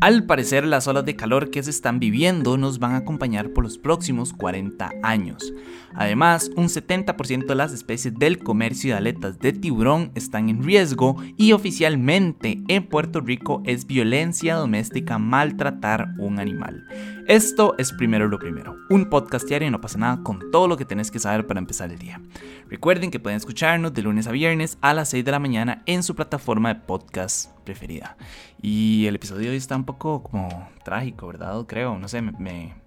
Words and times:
Al 0.00 0.24
parecer, 0.24 0.64
las 0.64 0.86
olas 0.86 1.04
de 1.04 1.16
calor 1.16 1.50
que 1.50 1.62
se 1.62 1.70
están 1.70 1.98
viviendo 1.98 2.56
nos 2.56 2.78
van 2.78 2.92
a 2.92 2.98
acompañar 2.98 3.50
por 3.50 3.64
los 3.64 3.78
próximos 3.78 4.32
40 4.32 4.90
años. 5.02 5.52
Además, 5.94 6.50
un 6.56 6.66
70% 6.66 7.46
de 7.46 7.54
las 7.54 7.72
especies 7.72 8.14
del 8.14 8.38
comercio 8.38 8.92
de 8.92 8.98
aletas 8.98 9.38
de 9.38 9.52
tiburón 9.52 10.10
están 10.14 10.48
en 10.48 10.62
riesgo 10.62 11.16
y 11.36 11.52
oficialmente 11.52 12.62
en 12.68 12.86
Puerto 12.86 13.20
Rico 13.20 13.62
es 13.64 13.86
violencia 13.86 14.56
doméstica 14.56 15.18
maltratar 15.18 16.08
un 16.18 16.38
animal. 16.38 16.84
Esto 17.26 17.74
es 17.78 17.90
primero 17.90 18.28
lo 18.28 18.38
primero, 18.38 18.76
un 18.90 19.08
podcast 19.08 19.48
diario 19.48 19.68
y 19.68 19.70
no 19.70 19.80
pasa 19.80 19.96
nada 19.96 20.22
con 20.22 20.50
todo 20.50 20.68
lo 20.68 20.76
que 20.76 20.84
tenés 20.84 21.10
que 21.10 21.18
saber 21.18 21.46
para 21.46 21.58
empezar 21.58 21.90
el 21.90 21.98
día. 21.98 22.20
Recuerden 22.68 23.10
que 23.10 23.18
pueden 23.18 23.38
escucharnos 23.38 23.94
de 23.94 24.02
lunes 24.02 24.26
a 24.26 24.32
viernes 24.32 24.76
a 24.82 24.92
las 24.92 25.08
6 25.08 25.24
de 25.24 25.30
la 25.30 25.38
mañana 25.38 25.82
en 25.86 26.02
su 26.02 26.14
plataforma 26.14 26.74
de 26.74 26.80
podcast 26.80 27.56
preferida. 27.64 28.18
Y 28.60 29.06
el 29.06 29.14
episodio 29.14 29.44
de 29.44 29.50
hoy 29.52 29.56
está 29.56 29.74
un 29.74 29.84
poco 29.84 30.22
como 30.22 30.68
trágico, 30.84 31.26
¿verdad? 31.26 31.64
Creo, 31.66 31.98
no 31.98 32.08
sé, 32.08 32.20
me 32.20 32.32
me 32.32 32.83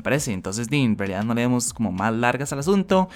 parece. 0.00 0.32
Entonces, 0.32 0.68
en 0.70 0.96
realidad 0.96 1.24
no 1.24 1.34
le 1.34 1.40
demos 1.42 1.72
como 1.74 1.90
más 1.90 2.14
largas 2.14 2.52
al 2.52 2.60
asunto 2.60 3.08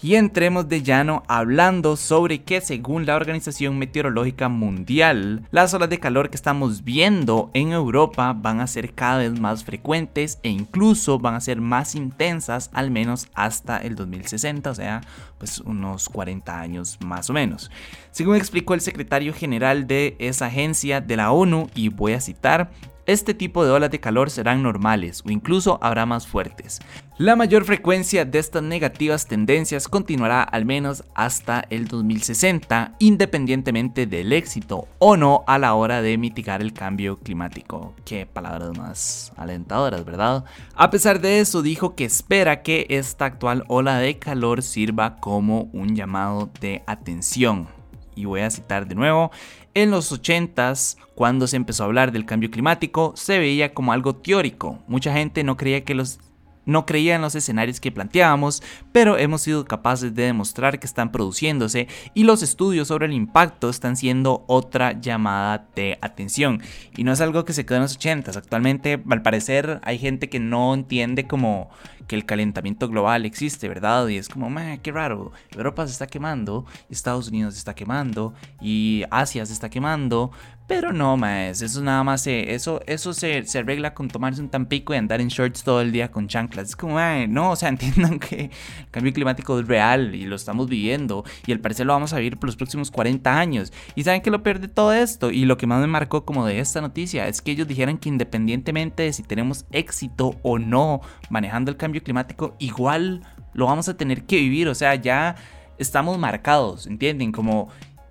y 0.00 0.14
entremos 0.14 0.68
de 0.68 0.82
llano 0.82 1.24
hablando 1.26 1.96
sobre 1.96 2.42
que 2.42 2.60
según 2.60 3.04
la 3.04 3.16
Organización 3.16 3.78
Meteorológica 3.78 4.48
Mundial, 4.48 5.46
las 5.50 5.74
olas 5.74 5.90
de 5.90 5.98
calor 5.98 6.30
que 6.30 6.36
estamos 6.36 6.84
viendo 6.84 7.50
en 7.52 7.72
Europa 7.72 8.32
van 8.32 8.60
a 8.60 8.66
ser 8.66 8.94
cada 8.94 9.18
vez 9.18 9.40
más 9.40 9.64
frecuentes 9.64 10.38
e 10.42 10.50
incluso 10.50 11.18
van 11.18 11.34
a 11.34 11.40
ser 11.40 11.60
más 11.60 11.94
intensas 11.94 12.70
al 12.72 12.90
menos 12.90 13.28
hasta 13.34 13.78
el 13.78 13.96
2060, 13.96 14.70
o 14.70 14.74
sea, 14.74 15.00
pues 15.38 15.60
unos 15.60 16.08
40 16.08 16.60
años 16.60 16.98
más 17.04 17.28
o 17.28 17.32
menos. 17.32 17.70
Según 18.12 18.36
explicó 18.36 18.74
el 18.74 18.80
secretario 18.80 19.32
general 19.34 19.86
de 19.86 20.16
esa 20.20 20.46
agencia 20.46 21.00
de 21.00 21.16
la 21.16 21.32
ONU, 21.32 21.68
y 21.74 21.88
voy 21.88 22.12
a 22.12 22.20
citar, 22.20 22.70
este 23.08 23.32
tipo 23.32 23.64
de 23.64 23.70
olas 23.70 23.90
de 23.90 24.00
calor 24.00 24.30
serán 24.30 24.62
normales 24.62 25.22
o 25.24 25.30
incluso 25.30 25.78
habrá 25.82 26.04
más 26.04 26.26
fuertes. 26.26 26.78
La 27.16 27.34
mayor 27.34 27.64
frecuencia 27.64 28.24
de 28.24 28.38
estas 28.38 28.62
negativas 28.62 29.26
tendencias 29.26 29.88
continuará 29.88 30.42
al 30.42 30.66
menos 30.66 31.02
hasta 31.14 31.64
el 31.70 31.88
2060, 31.88 32.94
independientemente 32.98 34.06
del 34.06 34.32
éxito 34.32 34.86
o 34.98 35.16
no 35.16 35.42
a 35.46 35.58
la 35.58 35.74
hora 35.74 36.02
de 36.02 36.18
mitigar 36.18 36.60
el 36.60 36.74
cambio 36.74 37.16
climático. 37.16 37.94
Qué 38.04 38.26
palabras 38.26 38.76
más 38.76 39.32
alentadoras, 39.36 40.04
¿verdad? 40.04 40.44
A 40.74 40.90
pesar 40.90 41.20
de 41.20 41.40
eso, 41.40 41.62
dijo 41.62 41.96
que 41.96 42.04
espera 42.04 42.62
que 42.62 42.86
esta 42.90 43.24
actual 43.24 43.64
ola 43.68 43.98
de 43.98 44.18
calor 44.18 44.62
sirva 44.62 45.16
como 45.16 45.70
un 45.72 45.96
llamado 45.96 46.50
de 46.60 46.82
atención. 46.86 47.77
Y 48.18 48.24
voy 48.24 48.40
a 48.40 48.50
citar 48.50 48.88
de 48.88 48.96
nuevo, 48.96 49.30
en 49.74 49.92
los 49.92 50.12
80s, 50.12 50.96
cuando 51.14 51.46
se 51.46 51.54
empezó 51.54 51.84
a 51.84 51.86
hablar 51.86 52.10
del 52.10 52.24
cambio 52.24 52.50
climático, 52.50 53.12
se 53.14 53.38
veía 53.38 53.72
como 53.72 53.92
algo 53.92 54.16
teórico. 54.16 54.80
Mucha 54.88 55.12
gente 55.12 55.44
no 55.44 55.56
creía 55.56 55.84
que 55.84 55.94
los 55.94 56.18
no 56.68 56.84
creía 56.84 57.16
en 57.16 57.22
los 57.22 57.34
escenarios 57.34 57.80
que 57.80 57.90
planteábamos, 57.90 58.62
pero 58.92 59.16
hemos 59.16 59.40
sido 59.40 59.64
capaces 59.64 60.14
de 60.14 60.24
demostrar 60.24 60.78
que 60.78 60.86
están 60.86 61.10
produciéndose 61.10 61.88
y 62.12 62.24
los 62.24 62.42
estudios 62.42 62.88
sobre 62.88 63.06
el 63.06 63.14
impacto 63.14 63.70
están 63.70 63.96
siendo 63.96 64.44
otra 64.46 64.92
llamada 65.00 65.66
de 65.74 65.98
atención. 66.02 66.60
Y 66.94 67.04
no 67.04 67.12
es 67.12 67.22
algo 67.22 67.46
que 67.46 67.54
se 67.54 67.64
quedó 67.64 67.76
en 67.76 67.84
los 67.84 67.98
80s. 67.98 68.36
Actualmente, 68.36 69.02
al 69.08 69.22
parecer, 69.22 69.80
hay 69.82 69.98
gente 69.98 70.28
que 70.28 70.40
no 70.40 70.74
entiende 70.74 71.26
como 71.26 71.70
que 72.06 72.16
el 72.16 72.26
calentamiento 72.26 72.88
global 72.88 73.24
existe, 73.24 73.68
¿verdad? 73.68 74.08
Y 74.08 74.16
es 74.16 74.28
como, 74.28 74.48
qué 74.82 74.92
raro, 74.92 75.32
Europa 75.54 75.86
se 75.86 75.92
está 75.92 76.06
quemando, 76.06 76.66
Estados 76.90 77.28
Unidos 77.28 77.54
se 77.54 77.60
está 77.60 77.74
quemando 77.74 78.34
y 78.60 79.04
Asia 79.10 79.46
se 79.46 79.52
está 79.52 79.68
quemando, 79.70 80.32
pero 80.68 80.92
no, 80.92 81.16
más, 81.16 81.62
eso 81.62 81.82
nada 81.82 82.04
más, 82.04 82.20
se, 82.20 82.52
eso, 82.54 82.82
eso 82.86 83.14
se, 83.14 83.42
se, 83.46 83.58
arregla 83.60 83.94
con 83.94 84.08
tomarse 84.08 84.42
un 84.42 84.50
tampico 84.50 84.92
y 84.92 84.98
andar 84.98 85.18
en 85.22 85.28
shorts 85.28 85.64
todo 85.64 85.80
el 85.80 85.92
día 85.92 86.10
con 86.10 86.28
chanclas. 86.28 86.68
Es 86.68 86.76
como, 86.76 86.98
no, 87.28 87.52
o 87.52 87.56
sea, 87.56 87.68
entiendan 87.70 88.18
que 88.18 88.50
el 88.80 88.90
cambio 88.90 89.14
climático 89.14 89.58
es 89.58 89.66
real 89.66 90.14
y 90.14 90.26
lo 90.26 90.36
estamos 90.36 90.68
viviendo 90.68 91.24
y 91.46 91.52
al 91.52 91.60
parecer 91.60 91.86
lo 91.86 91.94
vamos 91.94 92.12
a 92.12 92.18
vivir 92.18 92.36
por 92.36 92.48
los 92.48 92.56
próximos 92.56 92.90
40 92.90 93.38
años. 93.38 93.72
Y 93.94 94.04
saben 94.04 94.20
que 94.20 94.30
lo 94.30 94.42
peor 94.42 94.60
de 94.60 94.68
todo 94.68 94.92
esto 94.92 95.30
y 95.30 95.46
lo 95.46 95.56
que 95.56 95.66
más 95.66 95.80
me 95.80 95.86
marcó 95.86 96.26
como 96.26 96.44
de 96.44 96.60
esta 96.60 96.82
noticia 96.82 97.28
es 97.28 97.40
que 97.40 97.52
ellos 97.52 97.66
dijeran 97.66 97.96
que 97.96 98.10
independientemente 98.10 99.04
de 99.04 99.14
si 99.14 99.22
tenemos 99.22 99.64
éxito 99.72 100.36
o 100.42 100.58
no 100.58 101.00
manejando 101.30 101.70
el 101.70 101.78
cambio 101.78 102.02
climático, 102.02 102.56
igual 102.58 103.22
lo 103.54 103.64
vamos 103.64 103.88
a 103.88 103.96
tener 103.96 104.24
que 104.24 104.36
vivir, 104.36 104.68
o 104.68 104.74
sea, 104.74 104.94
ya 104.96 105.34
estamos 105.78 106.18
marcados, 106.18 106.86
¿entienden? 106.86 107.32
Como 107.32 107.70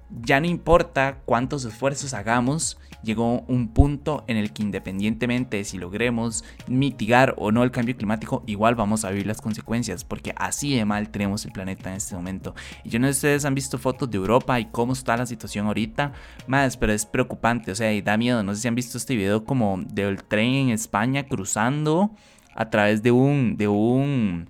ya 0.10 0.40
no 0.40 0.48
importa 0.48 1.20
cuántos 1.26 1.66
esfuerzos 1.66 2.14
hagamos, 2.14 2.78
llegó 3.04 3.42
un 3.42 3.70
punto 3.70 4.24
en 4.28 4.38
el 4.38 4.54
que 4.54 4.64
independientemente 4.64 5.58
de 5.58 5.64
si 5.64 5.78
logremos 5.78 6.44
mitigar 6.68 7.36
o 7.38 7.52
no 7.52 7.64
el 7.64 7.72
cambio 7.72 7.96
climático, 7.96 8.44
igual 8.48 8.76
vamos 8.76 9.06
a 9.06 9.10
vivir 9.10 9.28
las 9.28 9.42
consecuencias, 9.42 10.04
porque 10.04 10.34
así 10.38 10.76
de 10.76 10.86
mal 10.86 11.10
tenemos 11.10 11.46
el 11.46 11.52
planeta 11.52 11.90
en 11.90 11.98
este 11.98 12.16
momento. 12.16 12.56
Y 12.84 12.90
yo 12.90 13.00
no 13.00 13.08
sé 13.08 13.14
si 13.14 13.18
ustedes 13.18 13.46
han 13.46 13.56
visto 13.56 13.78
fotos 13.78 14.10
de 14.10 14.18
Europa 14.18 14.60
y 14.60 14.66
cómo 14.66 14.94
está 14.94 15.18
la 15.18 15.26
situación 15.26 15.68
ahorita, 15.68 16.14
más, 16.48 16.78
pero 16.78 16.94
es 16.94 17.06
preocupante, 17.06 17.72
o 17.72 17.76
sea, 17.76 17.94
y 17.94 18.02
da 18.02 18.18
miedo. 18.18 18.44
No 18.44 18.56
sé 18.56 18.62
si 18.62 18.68
han 18.68 18.76
visto 18.76 18.98
este 18.98 19.16
video 19.16 19.44
como 19.44 19.80
del 19.88 20.24
tren 20.24 20.54
en 20.54 20.70
España 20.70 21.24
cruzando 21.24 22.12
a 22.56 22.70
través 22.70 23.04
de 23.04 23.12
un, 23.12 23.58
de 23.58 23.68
un 23.68 24.50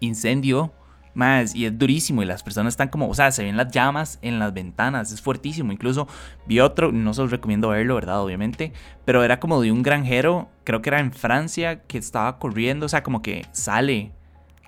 incendio 0.00 0.72
más, 1.14 1.54
y 1.54 1.66
es 1.66 1.78
durísimo 1.78 2.22
y 2.22 2.26
las 2.26 2.42
personas 2.42 2.74
están 2.74 2.88
como, 2.88 3.08
o 3.08 3.14
sea, 3.14 3.30
se 3.32 3.44
ven 3.44 3.56
las 3.56 3.70
llamas 3.70 4.18
en 4.22 4.38
las 4.38 4.52
ventanas, 4.52 5.12
es 5.12 5.20
fuertísimo. 5.20 5.72
Incluso 5.72 6.08
vi 6.46 6.60
otro, 6.60 6.92
no 6.92 7.14
se 7.14 7.22
los 7.22 7.30
recomiendo 7.30 7.68
verlo, 7.68 7.94
¿verdad? 7.94 8.22
Obviamente, 8.22 8.72
pero 9.04 9.24
era 9.24 9.40
como 9.40 9.60
de 9.60 9.72
un 9.72 9.82
granjero, 9.82 10.48
creo 10.64 10.82
que 10.82 10.90
era 10.90 11.00
en 11.00 11.12
Francia, 11.12 11.82
que 11.82 11.98
estaba 11.98 12.38
corriendo, 12.38 12.86
o 12.86 12.88
sea, 12.88 13.02
como 13.02 13.22
que 13.22 13.46
sale 13.52 14.12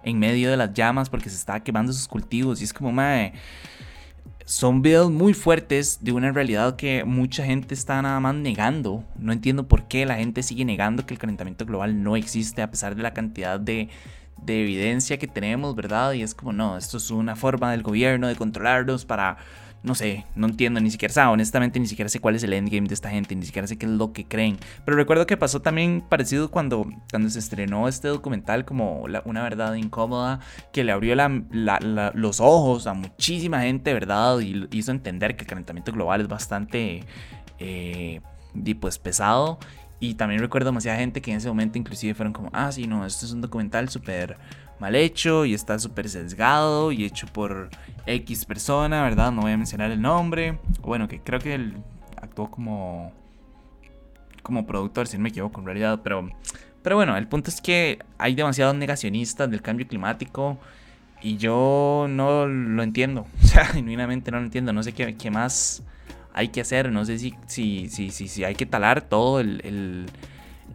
en 0.02 0.18
medio 0.18 0.50
de 0.50 0.56
las 0.56 0.72
llamas 0.72 1.10
porque 1.10 1.28
se 1.28 1.36
estaba 1.36 1.60
quemando 1.60 1.92
sus 1.92 2.06
cultivos 2.08 2.60
y 2.60 2.64
es 2.64 2.72
como, 2.72 2.92
madre, 2.92 3.32
son 4.46 4.80
videos 4.80 5.10
muy 5.10 5.34
fuertes 5.34 5.98
de 6.02 6.12
una 6.12 6.30
realidad 6.30 6.76
que 6.76 7.02
mucha 7.04 7.44
gente 7.44 7.74
está 7.74 8.00
nada 8.00 8.20
más 8.20 8.36
negando. 8.36 9.04
No 9.18 9.32
entiendo 9.32 9.66
por 9.66 9.88
qué 9.88 10.06
la 10.06 10.14
gente 10.14 10.44
sigue 10.44 10.64
negando 10.64 11.04
que 11.04 11.14
el 11.14 11.18
calentamiento 11.18 11.66
global 11.66 12.04
no 12.04 12.14
existe 12.14 12.62
a 12.62 12.70
pesar 12.70 12.94
de 12.94 13.02
la 13.02 13.12
cantidad 13.12 13.58
de 13.58 13.88
de 14.42 14.62
evidencia 14.62 15.18
que 15.18 15.26
tenemos, 15.26 15.74
¿verdad? 15.74 16.12
Y 16.12 16.22
es 16.22 16.34
como, 16.34 16.52
no, 16.52 16.76
esto 16.76 16.98
es 16.98 17.10
una 17.10 17.36
forma 17.36 17.72
del 17.72 17.82
gobierno 17.82 18.28
de 18.28 18.36
controlarlos 18.36 19.04
para, 19.04 19.38
no 19.82 19.94
sé, 19.94 20.24
no 20.34 20.46
entiendo, 20.46 20.80
ni 20.80 20.90
siquiera, 20.90 21.12
sé, 21.12 21.20
honestamente 21.22 21.80
ni 21.80 21.86
siquiera 21.86 22.08
sé 22.08 22.20
cuál 22.20 22.36
es 22.36 22.42
el 22.42 22.52
endgame 22.52 22.88
de 22.88 22.94
esta 22.94 23.10
gente, 23.10 23.34
ni 23.34 23.44
siquiera 23.44 23.66
sé 23.66 23.78
qué 23.78 23.86
es 23.86 23.92
lo 23.92 24.12
que 24.12 24.26
creen. 24.26 24.58
Pero 24.84 24.96
recuerdo 24.96 25.26
que 25.26 25.36
pasó 25.36 25.62
también 25.62 26.04
parecido 26.08 26.50
cuando, 26.50 26.86
cuando 27.10 27.30
se 27.30 27.38
estrenó 27.38 27.88
este 27.88 28.08
documental 28.08 28.64
como 28.64 29.06
una 29.24 29.42
verdad 29.42 29.74
incómoda, 29.74 30.40
que 30.72 30.84
le 30.84 30.92
abrió 30.92 31.16
los 32.14 32.40
ojos 32.40 32.86
a 32.86 32.94
muchísima 32.94 33.62
gente, 33.62 33.92
¿verdad? 33.94 34.40
Y 34.40 34.68
hizo 34.72 34.90
entender 34.90 35.36
que 35.36 35.42
el 35.42 35.48
calentamiento 35.48 35.92
global 35.92 36.20
es 36.20 36.28
bastante... 36.28 37.04
Eh, 37.58 38.20
pues 38.80 38.98
pesado 38.98 39.58
y 39.98 40.14
también 40.14 40.40
recuerdo 40.40 40.68
demasiada 40.68 40.98
gente 40.98 41.22
que 41.22 41.30
en 41.30 41.38
ese 41.38 41.48
momento 41.48 41.78
inclusive 41.78 42.14
fueron 42.14 42.32
como, 42.32 42.50
ah, 42.52 42.70
sí, 42.70 42.86
no, 42.86 43.06
esto 43.06 43.24
es 43.24 43.32
un 43.32 43.40
documental 43.40 43.88
súper 43.88 44.36
mal 44.78 44.94
hecho 44.94 45.44
y 45.44 45.54
está 45.54 45.78
súper 45.78 46.08
sesgado 46.08 46.92
y 46.92 47.04
hecho 47.04 47.26
por 47.28 47.70
X 48.04 48.44
persona, 48.44 49.02
¿verdad? 49.02 49.32
No 49.32 49.42
voy 49.42 49.52
a 49.52 49.56
mencionar 49.56 49.90
el 49.90 50.02
nombre. 50.02 50.58
Bueno, 50.82 51.08
que 51.08 51.20
creo 51.20 51.40
que 51.40 51.54
él 51.54 51.76
actuó 52.20 52.50
como, 52.50 53.12
como 54.42 54.66
productor, 54.66 55.06
si 55.06 55.16
no 55.16 55.22
me 55.22 55.30
equivoco 55.30 55.60
en 55.60 55.66
realidad, 55.66 56.00
pero, 56.04 56.30
pero 56.82 56.96
bueno, 56.96 57.16
el 57.16 57.26
punto 57.26 57.50
es 57.50 57.60
que 57.60 57.98
hay 58.18 58.34
demasiados 58.34 58.74
negacionistas 58.74 59.50
del 59.50 59.62
cambio 59.62 59.88
climático 59.88 60.58
y 61.22 61.38
yo 61.38 62.06
no 62.08 62.46
lo 62.46 62.82
entiendo, 62.82 63.26
o 63.42 63.46
sea, 63.46 63.64
genuinamente 63.64 64.30
no 64.30 64.38
lo 64.38 64.44
entiendo, 64.44 64.74
no 64.74 64.82
sé 64.82 64.92
qué, 64.92 65.16
qué 65.16 65.30
más 65.30 65.82
hay 66.36 66.48
que 66.48 66.60
hacer. 66.60 66.92
No 66.92 67.04
sé 67.04 67.18
si, 67.18 67.34
si, 67.46 67.88
si, 67.88 68.10
si, 68.10 68.44
hay 68.44 68.54
que 68.54 68.66
talar 68.66 69.00
todo 69.00 69.40
el, 69.40 70.06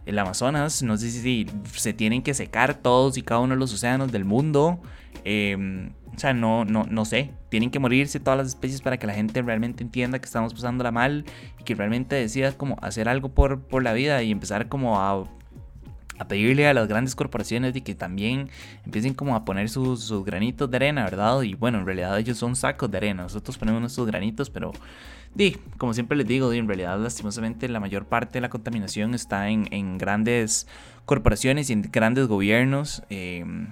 el, 0.04 0.18
Amazonas. 0.18 0.82
No 0.82 0.98
sé 0.98 1.10
si, 1.10 1.46
se 1.72 1.94
tienen 1.94 2.22
que 2.22 2.34
secar 2.34 2.74
todos 2.74 3.16
y 3.16 3.22
cada 3.22 3.40
uno 3.40 3.54
de 3.54 3.60
los 3.60 3.72
océanos 3.72 4.12
del 4.12 4.24
mundo. 4.24 4.80
Em, 5.24 5.92
o 6.14 6.18
sea, 6.18 6.34
no, 6.34 6.64
no, 6.64 6.84
no 6.90 7.04
sé. 7.04 7.30
Tienen 7.48 7.70
que 7.70 7.78
morirse 7.78 8.18
todas 8.18 8.36
las 8.36 8.48
especies 8.48 8.82
para 8.82 8.98
que 8.98 9.06
la 9.06 9.14
gente 9.14 9.40
realmente 9.40 9.84
entienda 9.84 10.18
que 10.18 10.26
estamos 10.26 10.52
pasándola 10.52 10.90
mal 10.90 11.24
y 11.60 11.62
que 11.62 11.76
realmente 11.76 12.16
decida 12.16 12.52
como 12.52 12.76
hacer 12.82 13.08
algo 13.08 13.28
por, 13.30 13.62
por 13.62 13.84
la 13.84 13.92
vida 13.92 14.22
y 14.22 14.32
empezar 14.32 14.68
como 14.68 15.00
a 15.00 15.24
a 16.22 16.28
pedirle 16.28 16.66
a 16.66 16.74
las 16.74 16.88
grandes 16.88 17.14
corporaciones 17.14 17.74
de 17.74 17.82
que 17.82 17.94
también 17.94 18.48
empiecen 18.84 19.14
como 19.14 19.36
a 19.36 19.44
poner 19.44 19.68
sus, 19.68 20.24
granitos 20.24 20.70
de 20.70 20.76
arena, 20.76 21.04
¿verdad? 21.04 21.42
Y 21.42 21.54
bueno, 21.54 21.78
en 21.78 21.86
realidad 21.86 22.18
ellos 22.18 22.38
son 22.38 22.56
sacos 22.56 22.90
de 22.90 22.96
arena, 22.96 23.24
nosotros 23.24 23.58
ponemos 23.58 23.80
nuestros 23.80 24.06
granitos, 24.06 24.50
pero 24.50 24.72
di, 25.34 25.56
como 25.78 25.94
siempre 25.94 26.16
les 26.16 26.26
digo, 26.26 26.52
en 26.52 26.66
realidad 26.66 26.98
lastimosamente 26.98 27.68
la 27.68 27.80
mayor 27.80 28.06
parte 28.06 28.34
de 28.34 28.40
la 28.40 28.50
contaminación 28.50 29.14
está 29.14 29.48
en, 29.48 29.68
en 29.72 29.98
grandes 29.98 30.66
corporaciones 31.04 31.70
y 31.70 31.74
en 31.74 31.82
grandes 31.82 32.26
gobiernos. 32.26 33.02
Em, 33.10 33.68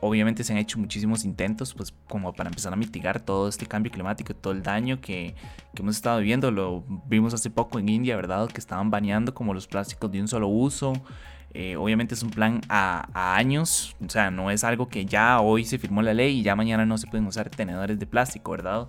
obviamente 0.00 0.44
se 0.44 0.52
han 0.52 0.58
hecho 0.58 0.78
muchísimos 0.78 1.24
intentos 1.24 1.74
pues 1.74 1.92
como 2.08 2.32
para 2.32 2.48
empezar 2.48 2.72
a 2.72 2.76
mitigar 2.76 3.20
todo 3.20 3.48
este 3.48 3.66
cambio 3.66 3.92
climático, 3.92 4.34
todo 4.34 4.52
el 4.52 4.62
daño 4.62 5.00
que, 5.00 5.34
que, 5.74 5.82
hemos 5.82 5.96
estado 5.96 6.18
viviendo. 6.18 6.50
Lo 6.50 6.84
vimos 7.06 7.34
hace 7.34 7.50
poco 7.50 7.78
en 7.78 7.88
India, 7.88 8.16
¿verdad? 8.16 8.48
Que 8.48 8.58
estaban 8.58 8.90
baneando 8.90 9.34
como 9.34 9.54
los 9.54 9.66
plásticos 9.66 10.10
de 10.10 10.20
un 10.20 10.28
solo 10.28 10.48
uso. 10.48 10.92
Eh, 11.52 11.74
obviamente 11.74 12.14
es 12.14 12.22
un 12.22 12.30
plan 12.30 12.60
a, 12.68 13.08
años, 13.36 13.96
o 14.06 14.08
sea, 14.08 14.30
no 14.30 14.52
es 14.52 14.62
algo 14.62 14.88
que 14.88 15.04
ya 15.04 15.40
hoy 15.40 15.64
se 15.64 15.78
firmó 15.78 16.00
la 16.00 16.14
ley 16.14 16.38
y 16.38 16.42
ya 16.44 16.54
mañana 16.54 16.86
no 16.86 16.96
se 16.96 17.08
pueden 17.08 17.26
usar 17.26 17.50
tenedores 17.50 17.98
de 17.98 18.06
plástico, 18.06 18.52
¿verdad? 18.52 18.86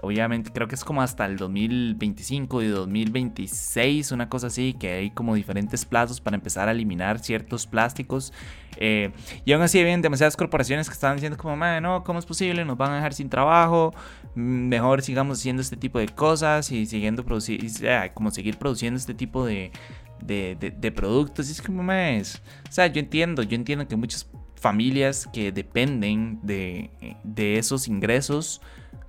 Obviamente 0.00 0.52
creo 0.52 0.68
que 0.68 0.76
es 0.76 0.84
como 0.84 1.02
hasta 1.02 1.26
el 1.26 1.36
2025 1.36 2.62
y 2.62 2.68
2026, 2.68 4.12
una 4.12 4.28
cosa 4.28 4.46
así, 4.46 4.74
que 4.74 4.92
hay 4.92 5.10
como 5.10 5.34
diferentes 5.34 5.84
plazos 5.84 6.20
para 6.20 6.36
empezar 6.36 6.68
a 6.68 6.70
eliminar 6.70 7.18
ciertos 7.18 7.66
plásticos. 7.66 8.32
Eh, 8.76 9.12
y 9.44 9.52
aún 9.52 9.62
así 9.62 9.78
hay 9.78 10.00
demasiadas 10.00 10.36
corporaciones 10.36 10.88
que 10.88 10.94
están 10.94 11.16
diciendo 11.16 11.36
como, 11.36 11.56
no, 11.80 12.04
¿cómo 12.04 12.20
es 12.20 12.26
posible? 12.26 12.64
Nos 12.64 12.76
van 12.76 12.92
a 12.92 12.96
dejar 12.96 13.14
sin 13.14 13.28
trabajo, 13.28 13.92
mejor 14.36 15.02
sigamos 15.02 15.38
haciendo 15.38 15.62
este 15.62 15.76
tipo 15.76 15.98
de 15.98 16.06
cosas 16.06 16.23
y 16.70 16.86
siguiendo 16.86 17.24
produciendo, 17.24 17.64
como 18.14 18.30
seguir 18.30 18.58
produciendo 18.58 18.98
este 18.98 19.14
tipo 19.14 19.44
de 19.44 19.72
de, 20.24 20.92
productos. 20.94 21.48
Y 21.48 21.52
es 21.52 21.62
como 21.62 21.82
más. 21.82 22.42
O 22.68 22.72
sea, 22.72 22.86
yo 22.86 23.00
entiendo, 23.00 23.42
yo 23.42 23.54
entiendo 23.56 23.86
que 23.86 23.96
muchas 23.96 24.28
familias 24.56 25.28
que 25.32 25.52
dependen 25.52 26.40
de, 26.42 26.90
de 27.22 27.58
esos 27.58 27.88
ingresos 27.88 28.60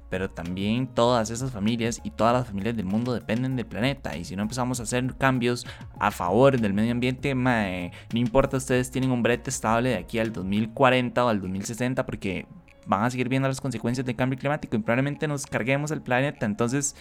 pero 0.08 0.30
también 0.30 0.88
todas 0.88 1.30
esas 1.30 1.52
familias 1.52 2.00
y 2.04 2.12
todas 2.12 2.32
las 2.32 2.48
familias 2.48 2.78
del 2.78 2.86
mundo 2.86 3.14
dependen 3.14 3.58
del 3.58 3.66
planeta. 3.66 4.16
Y 4.16 4.24
si 4.24 4.36
no 4.36 4.44
empezamos 4.44 4.80
a 4.80 4.84
hacer 4.84 5.14
cambios 5.18 5.66
a 6.00 6.10
favor 6.12 6.58
del 6.58 6.74
medio 6.74 6.92
ambiente, 6.92 7.34
no 7.36 7.92
importa, 8.14 8.56
ustedes 8.56 8.92
tienen 8.92 9.12
un 9.12 9.24
brete 9.24 9.50
estable 9.50 9.90
de 9.90 9.96
aquí 9.96 10.20
al 10.20 10.32
2040 10.32 11.26
o 11.26 11.28
al 11.28 11.42
2060, 11.42 12.06
porque 12.06 12.46
van 12.86 13.04
a 13.04 13.10
seguir 13.10 13.30
viendo 13.30 13.48
las 13.48 13.62
consecuencias 13.62 14.06
del 14.06 14.16
cambio 14.16 14.38
climático 14.38 14.76
y 14.76 14.80
probablemente 14.80 15.28
nos 15.28 15.46
carguemos 15.46 15.92
el 15.92 16.02
planeta. 16.02 16.46
Entonces, 16.46 16.96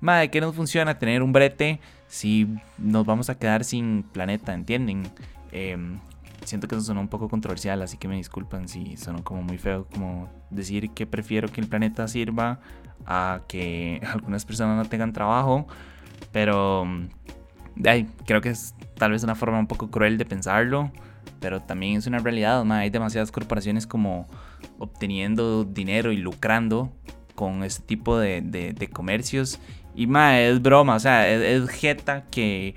¿de 0.00 0.30
qué 0.30 0.40
nos 0.40 0.54
funciona 0.54 0.98
tener 0.98 1.22
un 1.22 1.32
brete 1.32 1.80
si 2.08 2.48
nos 2.78 3.06
vamos 3.06 3.30
a 3.30 3.38
quedar 3.38 3.64
sin 3.64 4.02
planeta? 4.02 4.54
¿Entienden? 4.54 5.10
Em, 5.52 5.98
siento 6.44 6.68
que 6.68 6.74
eso 6.74 6.84
sonó 6.84 7.00
un 7.00 7.08
poco 7.08 7.28
controversial, 7.28 7.82
así 7.82 7.96
que 7.96 8.08
me 8.08 8.16
disculpan 8.16 8.68
si 8.68 8.96
sonó 8.96 9.24
como 9.24 9.42
muy 9.42 9.58
feo, 9.58 9.86
como 9.92 10.28
decir 10.50 10.90
que 10.90 11.06
prefiero 11.06 11.48
que 11.48 11.60
el 11.60 11.68
planeta 11.68 12.06
sirva 12.08 12.60
a 13.06 13.40
que 13.48 14.00
algunas 14.12 14.44
personas 14.44 14.76
no 14.76 14.88
tengan 14.88 15.12
trabajo, 15.12 15.66
pero 16.32 16.86
ay, 17.84 18.08
creo 18.26 18.40
que 18.40 18.50
es 18.50 18.74
tal 18.96 19.12
vez 19.12 19.22
una 19.22 19.34
forma 19.34 19.58
un 19.58 19.66
poco 19.66 19.90
cruel 19.90 20.18
de 20.18 20.24
pensarlo, 20.24 20.90
pero 21.40 21.60
también 21.60 21.96
es 21.96 22.06
una 22.06 22.18
realidad, 22.18 22.70
hay 22.72 22.90
demasiadas 22.90 23.32
corporaciones 23.32 23.86
como 23.86 24.26
obteniendo 24.80 25.64
dinero 25.64 26.10
y 26.10 26.16
lucrando 26.16 26.90
con 27.36 27.62
este 27.62 27.84
tipo 27.84 28.18
de, 28.18 28.90
comercios. 28.92 29.60
Y 29.94 30.06
más 30.06 30.34
es 30.38 30.60
broma, 30.60 30.96
o 30.96 31.00
sea, 31.00 31.28
es, 31.28 31.68
jeta 31.70 32.24
que, 32.30 32.74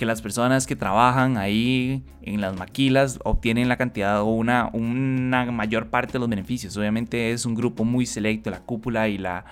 las 0.00 0.20
personas 0.20 0.66
que 0.66 0.76
trabajan 0.76 1.38
ahí 1.38 2.04
en 2.20 2.42
las 2.42 2.54
maquilas 2.56 3.18
obtienen 3.24 3.68
la 3.68 3.78
cantidad 3.78 4.20
o 4.20 4.26
una, 4.26 4.68
una 4.74 5.50
mayor 5.50 5.88
parte 5.88 6.14
de 6.14 6.18
los 6.18 6.28
beneficios. 6.28 6.76
Obviamente 6.76 7.32
es 7.32 7.46
un 7.46 7.54
grupo 7.54 7.84
muy 7.84 8.04
selecto, 8.04 8.50
la 8.50 8.60
cúpula 8.60 9.08
y 9.08 9.16
la, 9.16 9.46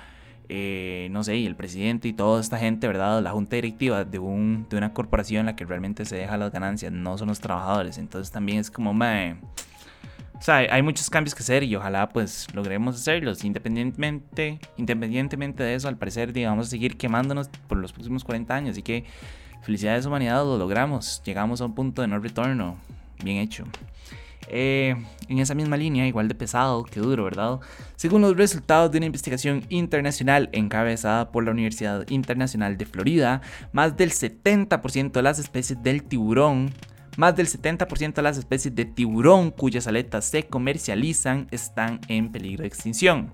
eh, 0.51 1.09
no 1.11 1.25
sé, 1.25 1.37
y 1.37 1.47
el 1.47 1.57
presidente 1.57 2.09
y 2.09 2.13
toda 2.13 2.43
esta 2.43 2.59
gente, 2.59 2.87
¿verdad? 2.87 3.23
La 3.23 3.31
junta 3.31 3.57
directiva 3.57 4.05
de, 4.05 4.19
un, 4.19 4.67
de 4.69 4.77
una 4.77 4.93
corporación 4.93 5.41
en 5.41 5.47
la 5.47 5.57
que 5.57 5.65
realmente 5.65 6.05
se 6.05 6.17
deja 6.17 6.37
las 6.37 6.53
ganancias, 6.53 6.93
no 6.93 7.17
son 7.17 7.29
los 7.29 7.41
trabajadores. 7.41 7.97
Entonces 7.97 8.31
también 8.31 8.59
es 8.59 8.71
como, 8.71 8.93
mae 8.93 9.37
o 10.37 10.43
sea, 10.43 10.57
hay 10.57 10.83
muchos 10.83 11.09
cambios 11.11 11.35
que 11.35 11.43
hacer 11.43 11.63
y 11.63 11.75
ojalá 11.77 12.09
pues 12.09 12.49
logremos 12.55 12.97
hacerlos. 12.97 13.45
Independientemente, 13.45 14.59
independientemente 14.77 15.63
de 15.63 15.75
eso, 15.75 15.89
al 15.89 15.97
parecer, 15.97 16.33
digamos, 16.33 16.69
seguir 16.69 16.97
quemándonos 16.97 17.49
por 17.69 17.79
los 17.79 17.93
próximos 17.93 18.25
40 18.25 18.55
años. 18.55 18.71
Así 18.73 18.83
que 18.83 19.05
felicidades 19.63 20.07
humanidad, 20.07 20.45
lo 20.45 20.59
logramos. 20.59 21.23
Llegamos 21.25 21.61
a 21.61 21.67
un 21.67 21.75
punto 21.75 22.03
de 22.03 22.09
no 22.09 22.19
retorno. 22.19 22.77
Bien 23.23 23.39
hecho. 23.39 23.65
Eh, 24.49 24.97
en 25.29 25.39
esa 25.39 25.55
misma 25.55 25.77
línea, 25.77 26.07
igual 26.07 26.29
de 26.29 26.35
pesado 26.35 26.85
que 26.85 27.01
duro, 27.01 27.25
¿verdad? 27.25 27.61
Según 27.97 28.21
los 28.21 28.37
resultados 28.37 28.91
de 28.91 28.99
una 28.99 29.07
investigación 29.07 29.65
internacional 29.69 30.51
encabezada 30.53 31.31
por 31.31 31.45
la 31.45 31.53
Universidad 31.53 32.07
Internacional 32.11 32.77
de 32.77 32.87
Florida, 32.87 33.41
más 33.73 33.97
del 33.97 34.11
70% 34.11 35.13
de 35.13 35.23
las 35.23 35.39
especies 35.39 35.83
del 35.83 36.03
tiburón 36.03 36.73
más 37.17 37.37
del 37.37 37.47
70% 37.47 38.15
de 38.15 38.23
las 38.23 38.39
especies 38.39 38.75
de 38.75 38.85
tiburón 38.85 39.51
cuyas 39.51 39.87
aletas 39.87 40.25
se 40.25 40.45
comercializan 40.45 41.49
están 41.51 42.01
en 42.09 42.33
peligro 42.33 42.63
de 42.63 42.69
extinción. 42.69 43.33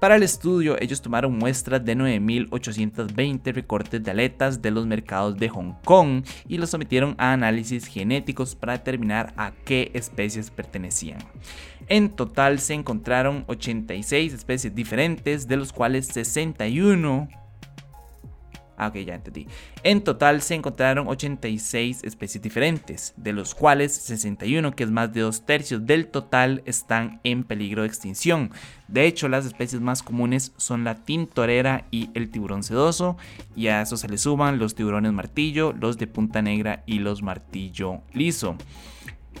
Para 0.00 0.16
el 0.16 0.22
estudio, 0.22 0.76
ellos 0.80 1.02
tomaron 1.02 1.36
muestras 1.36 1.84
de 1.84 1.96
9.820 1.96 3.52
recortes 3.52 4.02
de 4.02 4.10
aletas 4.10 4.62
de 4.62 4.70
los 4.70 4.86
mercados 4.86 5.36
de 5.36 5.48
Hong 5.48 5.74
Kong 5.84 6.24
y 6.48 6.58
los 6.58 6.70
sometieron 6.70 7.14
a 7.18 7.32
análisis 7.32 7.86
genéticos 7.86 8.54
para 8.54 8.74
determinar 8.74 9.32
a 9.36 9.52
qué 9.64 9.90
especies 9.94 10.50
pertenecían. 10.50 11.18
En 11.88 12.10
total 12.10 12.60
se 12.60 12.74
encontraron 12.74 13.44
86 13.48 14.32
especies 14.32 14.74
diferentes, 14.74 15.48
de 15.48 15.56
los 15.56 15.72
cuales 15.72 16.06
61 16.06 17.28
Ah, 18.80 18.86
ok, 18.86 18.96
ya 18.96 19.14
entendí. 19.14 19.46
En 19.82 20.00
total 20.00 20.40
se 20.40 20.54
encontraron 20.54 21.06
86 21.06 22.02
especies 22.02 22.40
diferentes, 22.40 23.12
de 23.18 23.34
los 23.34 23.54
cuales 23.54 23.92
61, 23.92 24.74
que 24.74 24.84
es 24.84 24.90
más 24.90 25.12
de 25.12 25.20
dos 25.20 25.44
tercios 25.44 25.84
del 25.84 26.06
total, 26.06 26.62
están 26.64 27.20
en 27.22 27.44
peligro 27.44 27.82
de 27.82 27.88
extinción. 27.88 28.52
De 28.88 29.04
hecho, 29.04 29.28
las 29.28 29.44
especies 29.44 29.82
más 29.82 30.02
comunes 30.02 30.54
son 30.56 30.82
la 30.82 30.94
tintorera 30.94 31.84
y 31.90 32.08
el 32.14 32.30
tiburón 32.30 32.62
sedoso, 32.62 33.18
y 33.54 33.66
a 33.66 33.82
eso 33.82 33.98
se 33.98 34.08
le 34.08 34.16
suman 34.16 34.58
los 34.58 34.74
tiburones 34.74 35.12
martillo, 35.12 35.74
los 35.78 35.98
de 35.98 36.06
punta 36.06 36.40
negra 36.40 36.82
y 36.86 37.00
los 37.00 37.22
martillo 37.22 38.00
liso. 38.14 38.56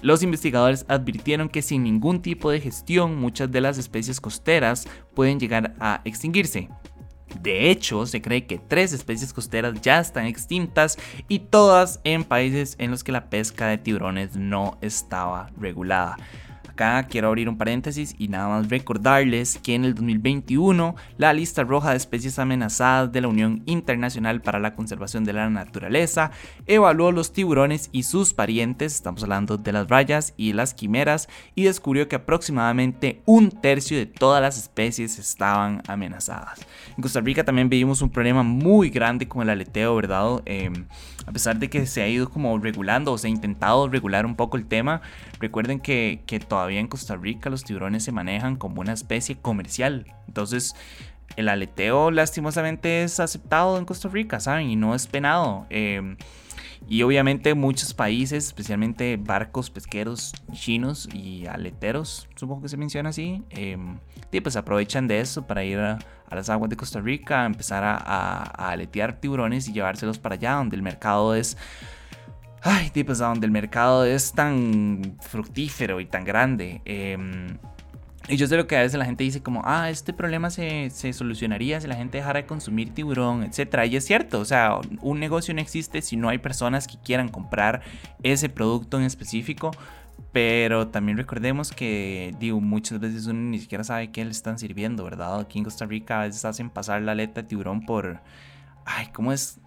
Los 0.02 0.22
investigadores 0.22 0.84
advirtieron 0.86 1.48
que 1.48 1.62
sin 1.62 1.82
ningún 1.82 2.20
tipo 2.20 2.50
de 2.50 2.60
gestión 2.60 3.16
muchas 3.18 3.50
de 3.50 3.62
las 3.62 3.78
especies 3.78 4.20
costeras 4.20 4.86
pueden 5.14 5.40
llegar 5.40 5.74
a 5.80 6.02
extinguirse, 6.04 6.68
de 7.40 7.70
hecho, 7.70 8.06
se 8.06 8.20
cree 8.20 8.46
que 8.46 8.58
tres 8.58 8.92
especies 8.92 9.32
costeras 9.32 9.80
ya 9.80 10.00
están 10.00 10.26
extintas 10.26 10.98
y 11.28 11.40
todas 11.40 12.00
en 12.04 12.24
países 12.24 12.76
en 12.78 12.90
los 12.90 13.04
que 13.04 13.12
la 13.12 13.30
pesca 13.30 13.66
de 13.68 13.78
tiburones 13.78 14.36
no 14.36 14.78
estaba 14.80 15.50
regulada 15.58 16.16
acá 16.80 17.06
quiero 17.08 17.28
abrir 17.28 17.48
un 17.48 17.58
paréntesis 17.58 18.14
y 18.18 18.28
nada 18.28 18.48
más 18.48 18.70
recordarles 18.70 19.58
que 19.62 19.74
en 19.74 19.84
el 19.84 19.94
2021 19.94 20.96
la 21.18 21.32
lista 21.34 21.62
roja 21.62 21.90
de 21.90 21.96
especies 21.98 22.38
amenazadas 22.38 23.12
de 23.12 23.20
la 23.20 23.28
Unión 23.28 23.62
Internacional 23.66 24.40
para 24.40 24.58
la 24.58 24.74
Conservación 24.74 25.24
de 25.24 25.34
la 25.34 25.50
Naturaleza 25.50 26.30
evaluó 26.66 27.12
los 27.12 27.32
tiburones 27.32 27.90
y 27.92 28.04
sus 28.04 28.32
parientes, 28.32 28.94
estamos 28.94 29.22
hablando 29.22 29.58
de 29.58 29.72
las 29.72 29.88
rayas 29.88 30.32
y 30.36 30.54
las 30.54 30.72
quimeras, 30.72 31.28
y 31.54 31.64
descubrió 31.64 32.08
que 32.08 32.16
aproximadamente 32.16 33.20
un 33.26 33.50
tercio 33.50 33.98
de 33.98 34.06
todas 34.06 34.40
las 34.40 34.56
especies 34.56 35.18
estaban 35.18 35.82
amenazadas. 35.86 36.60
En 36.96 37.02
Costa 37.02 37.20
Rica 37.20 37.44
también 37.44 37.68
vivimos 37.68 38.00
un 38.00 38.10
problema 38.10 38.42
muy 38.42 38.88
grande 38.88 39.28
con 39.28 39.42
el 39.42 39.50
aleteo, 39.50 39.94
¿verdad? 39.96 40.40
Em, 40.46 40.86
a 41.26 41.32
pesar 41.32 41.58
de 41.58 41.68
que 41.68 41.86
se 41.86 42.02
ha 42.02 42.08
ido 42.08 42.30
como 42.30 42.58
regulando 42.58 43.12
o 43.12 43.18
se 43.18 43.26
ha 43.26 43.30
intentado 43.30 43.88
regular 43.88 44.26
un 44.26 44.36
poco 44.36 44.56
el 44.56 44.66
tema, 44.66 45.02
recuerden 45.38 45.80
que, 45.80 46.22
que 46.26 46.40
todavía 46.40 46.80
en 46.80 46.88
Costa 46.88 47.16
Rica 47.16 47.50
los 47.50 47.64
tiburones 47.64 48.04
se 48.04 48.12
manejan 48.12 48.56
como 48.56 48.80
una 48.80 48.92
especie 48.92 49.36
comercial. 49.36 50.06
Entonces, 50.26 50.74
el 51.36 51.48
aleteo 51.48 52.10
lastimosamente 52.10 53.02
es 53.02 53.20
aceptado 53.20 53.78
en 53.78 53.84
Costa 53.84 54.08
Rica, 54.08 54.40
¿saben? 54.40 54.70
Y 54.70 54.76
no 54.76 54.94
es 54.94 55.06
penado. 55.06 55.66
Em, 55.70 56.16
y 56.88 57.02
obviamente 57.02 57.54
muchos 57.54 57.94
países, 57.94 58.46
especialmente 58.46 59.16
barcos 59.16 59.70
pesqueros 59.70 60.32
chinos 60.52 61.08
y 61.12 61.46
aleteros, 61.46 62.28
supongo 62.34 62.62
que 62.62 62.68
se 62.68 62.76
menciona 62.76 63.10
así, 63.10 63.42
eh, 63.50 63.76
pues 64.42 64.56
aprovechan 64.56 65.06
de 65.06 65.20
eso 65.20 65.46
para 65.46 65.64
ir 65.64 65.78
a, 65.78 65.98
las 66.30 66.48
aguas 66.48 66.70
de 66.70 66.76
Costa 66.76 67.00
Rica, 67.00 67.44
empezar 67.44 67.82
a, 67.82 67.96
a 67.96 68.70
aletear 68.70 69.20
tiburones 69.20 69.66
y 69.66 69.72
llevárselos 69.72 70.18
para 70.20 70.36
allá, 70.36 70.52
donde 70.54 70.76
el 70.76 70.82
mercado 70.82 71.34
es 71.34 71.56
ay, 72.62 72.90
tipos 72.90 73.18
donde 73.18 73.46
el 73.46 73.52
mercado 73.52 74.04
es 74.04 74.32
tan 74.32 75.16
fructífero 75.20 76.00
y 76.00 76.06
tan 76.06 76.24
grande. 76.24 76.82
Em, 76.84 77.58
y 78.30 78.36
yo 78.36 78.46
sé 78.46 78.56
lo 78.56 78.66
que 78.66 78.76
a 78.76 78.82
veces 78.82 78.98
la 78.98 79.04
gente 79.04 79.24
dice 79.24 79.42
como, 79.42 79.62
ah, 79.64 79.90
este 79.90 80.12
problema 80.12 80.50
se, 80.50 80.90
se, 80.90 81.12
solucionaría 81.12 81.80
si 81.80 81.88
la 81.88 81.96
gente 81.96 82.18
dejara 82.18 82.40
de 82.40 82.46
consumir 82.46 82.94
tiburón, 82.94 83.42
etc. 83.42 83.86
Y 83.90 83.96
es 83.96 84.04
cierto, 84.04 84.38
o 84.38 84.44
sea, 84.44 84.76
un 85.00 85.18
negocio 85.18 85.52
no 85.52 85.60
existe 85.60 86.00
si 86.00 86.16
no 86.16 86.28
hay 86.28 86.38
personas 86.38 86.86
que 86.86 86.96
quieran 87.04 87.28
comprar 87.28 87.82
ese 88.22 88.48
producto 88.48 88.98
en 88.98 89.04
específico. 89.04 89.72
Pero 90.32 90.88
también 90.88 91.18
recordemos 91.18 91.72
que, 91.72 92.34
digo, 92.38 92.60
muchas 92.60 93.00
veces 93.00 93.26
uno 93.26 93.40
ni 93.40 93.58
siquiera 93.58 93.82
sabe 93.82 94.12
qué 94.12 94.24
le 94.24 94.30
están 94.30 94.58
sirviendo, 94.58 95.02
¿verdad? 95.02 95.40
Aquí 95.40 95.58
en 95.58 95.64
Costa 95.64 95.86
Rica 95.86 96.20
a 96.20 96.24
veces 96.26 96.44
hacen 96.44 96.70
pasar 96.70 97.02
la 97.02 97.12
aleta 97.12 97.42
de 97.42 97.48
tiburón 97.48 97.84
por... 97.84 98.20
Ay, 98.84 99.08
¿cómo 99.12 99.32
es? 99.32 99.58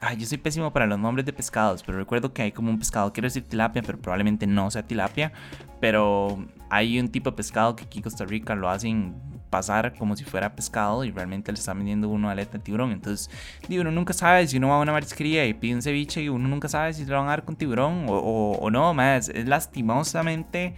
Ay, 0.00 0.16
yo 0.16 0.26
soy 0.26 0.38
pésimo 0.38 0.72
para 0.72 0.86
los 0.86 0.98
nombres 0.98 1.26
de 1.26 1.32
pescados, 1.32 1.82
pero 1.82 1.98
recuerdo 1.98 2.32
que 2.32 2.42
hay 2.42 2.52
como 2.52 2.70
un 2.70 2.78
pescado, 2.78 3.12
quiero 3.12 3.26
decir 3.26 3.42
tilapia, 3.42 3.82
pero 3.82 3.98
probablemente 3.98 4.46
no 4.46 4.70
sea 4.70 4.82
tilapia. 4.82 5.32
Pero 5.80 6.46
hay 6.70 6.98
un 7.00 7.08
tipo 7.08 7.30
de 7.30 7.36
pescado 7.36 7.74
que 7.76 7.84
aquí 7.84 7.98
en 7.98 8.02
Costa 8.04 8.24
Rica 8.24 8.54
lo 8.54 8.68
hacen 8.68 9.14
pasar 9.48 9.94
como 9.94 10.14
si 10.16 10.24
fuera 10.24 10.54
pescado 10.54 11.04
y 11.04 11.10
realmente 11.10 11.50
le 11.52 11.58
están 11.58 11.78
vendiendo 11.78 12.08
uno 12.08 12.30
aleta 12.30 12.58
de 12.58 12.64
tiburón. 12.64 12.92
Entonces, 12.92 13.30
digo, 13.68 13.82
uno 13.82 13.90
nunca 13.90 14.12
sabe 14.12 14.46
si 14.46 14.56
uno 14.58 14.68
va 14.68 14.76
a 14.76 14.80
una 14.80 14.92
marisquería 14.92 15.46
y 15.46 15.54
pide 15.54 15.74
un 15.74 15.82
ceviche 15.82 16.22
y 16.22 16.28
uno 16.28 16.48
nunca 16.48 16.68
sabe 16.68 16.92
si 16.92 17.04
le 17.04 17.14
van 17.14 17.26
a 17.26 17.30
dar 17.30 17.44
con 17.44 17.56
tiburón 17.56 18.06
o, 18.08 18.68
no, 18.70 18.94
más. 18.94 19.28
Es 19.28 19.48
lastimosamente 19.48 20.74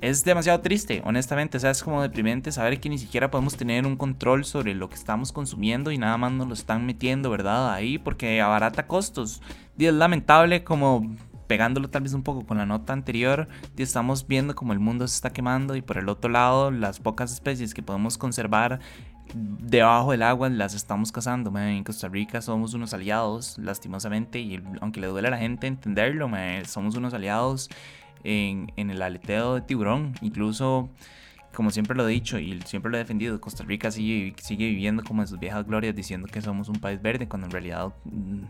es 0.00 0.24
demasiado 0.24 0.60
triste, 0.60 1.02
honestamente. 1.04 1.56
O 1.56 1.60
sea, 1.60 1.70
es 1.70 1.82
como 1.82 2.02
deprimente 2.02 2.52
saber 2.52 2.80
que 2.80 2.88
ni 2.88 2.98
siquiera 2.98 3.30
podemos 3.30 3.56
tener 3.56 3.86
un 3.86 3.96
control 3.96 4.44
sobre 4.44 4.74
lo 4.74 4.88
que 4.88 4.94
estamos 4.94 5.32
consumiendo 5.32 5.90
y 5.90 5.98
nada 5.98 6.16
más 6.16 6.32
nos 6.32 6.48
lo 6.48 6.54
están 6.54 6.86
metiendo, 6.86 7.30
¿verdad? 7.30 7.72
Ahí 7.72 7.98
porque 7.98 8.40
abarata 8.40 8.86
costos. 8.86 9.42
Y 9.78 9.86
es 9.86 9.94
lamentable 9.94 10.64
como 10.64 11.16
pegándolo 11.46 11.90
tal 11.90 12.02
vez 12.02 12.12
un 12.12 12.22
poco 12.22 12.46
con 12.46 12.58
la 12.58 12.64
nota 12.64 12.92
anterior, 12.92 13.48
y 13.76 13.82
estamos 13.82 14.24
viendo 14.28 14.54
como 14.54 14.72
el 14.72 14.78
mundo 14.78 15.08
se 15.08 15.16
está 15.16 15.30
quemando 15.30 15.74
y 15.74 15.82
por 15.82 15.98
el 15.98 16.08
otro 16.08 16.30
lado 16.30 16.70
las 16.70 17.00
pocas 17.00 17.32
especies 17.32 17.74
que 17.74 17.82
podemos 17.82 18.16
conservar 18.18 18.78
debajo 19.34 20.12
del 20.12 20.22
agua 20.22 20.48
las 20.48 20.74
estamos 20.74 21.10
cazando. 21.10 21.52
En 21.58 21.82
Costa 21.82 22.06
Rica 22.06 22.40
somos 22.40 22.72
unos 22.74 22.94
aliados, 22.94 23.58
lastimosamente, 23.58 24.38
y 24.38 24.62
aunque 24.80 25.00
le 25.00 25.08
duele 25.08 25.26
a 25.26 25.32
la 25.32 25.38
gente 25.38 25.66
entenderlo, 25.66 26.30
somos 26.66 26.94
unos 26.94 27.14
aliados 27.14 27.68
en, 28.24 28.70
el 28.76 29.02
aleteo 29.02 29.54
de 29.54 29.60
tiburón. 29.62 30.14
Incluso, 30.22 30.88
como 31.54 31.70
siempre 31.70 31.96
lo 31.96 32.08
he 32.08 32.12
dicho 32.12 32.38
y 32.38 32.60
siempre 32.62 32.90
lo 32.90 32.96
he 32.96 33.00
defendido, 33.00 33.40
Costa 33.40 33.64
Rica 33.64 33.90
sigue, 33.90 34.34
sigue 34.38 34.68
viviendo 34.68 35.02
como 35.02 35.22
en 35.22 35.28
sus 35.28 35.38
viejas 35.38 35.66
glorias 35.66 35.94
diciendo 35.94 36.28
que 36.30 36.40
somos 36.40 36.68
un 36.68 36.76
país 36.76 37.00
verde, 37.00 37.28
cuando 37.28 37.46
en 37.46 37.52
realidad... 37.52 37.92
Mm, 38.04 38.44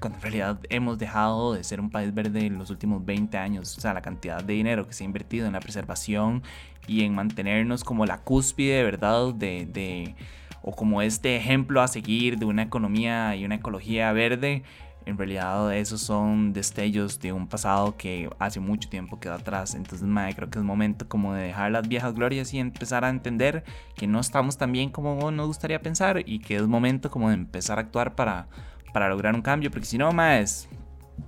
cuando 0.00 0.18
en 0.18 0.22
realidad 0.22 0.60
hemos 0.68 0.98
dejado 0.98 1.54
de 1.54 1.64
ser 1.64 1.80
un 1.80 1.88
país 1.88 2.12
verde 2.12 2.44
en 2.44 2.58
los 2.58 2.68
últimos 2.68 3.04
20 3.06 3.38
años. 3.38 3.78
O 3.78 3.80
sea, 3.80 3.94
la 3.94 4.02
cantidad 4.02 4.44
de 4.44 4.52
dinero 4.52 4.86
que 4.86 4.92
se 4.92 5.04
ha 5.04 5.06
invertido 5.06 5.46
en 5.46 5.54
la 5.54 5.60
preservación 5.60 6.42
y 6.86 7.02
en 7.04 7.14
mantenernos 7.14 7.82
como 7.82 8.04
la 8.04 8.18
cúspide, 8.18 8.82
¿verdad? 8.82 9.32
De, 9.32 9.64
de, 9.64 10.14
o 10.62 10.74
como 10.74 11.00
este 11.02 11.36
ejemplo 11.36 11.80
a 11.80 11.88
seguir 11.88 12.38
de 12.38 12.44
una 12.44 12.62
economía 12.62 13.34
y 13.36 13.44
una 13.44 13.54
ecología 13.54 14.12
verde, 14.12 14.64
en 15.06 15.16
realidad 15.16 15.74
esos 15.74 16.00
son 16.02 16.52
destellos 16.52 17.20
de 17.20 17.32
un 17.32 17.46
pasado 17.46 17.96
que 17.96 18.28
hace 18.40 18.58
mucho 18.58 18.88
tiempo 18.88 19.20
quedó 19.20 19.34
atrás. 19.34 19.76
Entonces, 19.76 20.06
madre, 20.06 20.34
creo 20.34 20.50
que 20.50 20.58
es 20.58 20.64
momento 20.64 21.08
como 21.08 21.32
de 21.32 21.44
dejar 21.44 21.70
las 21.70 21.88
viejas 21.88 22.12
glorias 22.12 22.52
y 22.52 22.58
empezar 22.58 23.04
a 23.04 23.08
entender 23.08 23.64
que 23.94 24.08
no 24.08 24.18
estamos 24.18 24.58
tan 24.58 24.72
bien 24.72 24.90
como 24.90 25.30
nos 25.30 25.46
gustaría 25.46 25.80
pensar 25.80 26.22
y 26.26 26.40
que 26.40 26.56
es 26.56 26.66
momento 26.66 27.08
como 27.08 27.28
de 27.28 27.34
empezar 27.34 27.78
a 27.78 27.82
actuar 27.82 28.16
para, 28.16 28.48
para 28.92 29.08
lograr 29.08 29.34
un 29.34 29.42
cambio, 29.42 29.70
porque 29.70 29.86
si 29.86 29.96
no, 29.96 30.10
más, 30.10 30.68